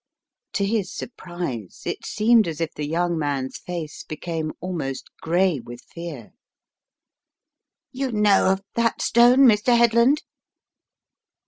[0.53, 5.81] To his surprise it seemed as if the young man's face became almost gray with
[5.93, 6.31] fear,
[7.91, 9.77] "You know of that stone, Mr.
[9.77, 10.23] Headland?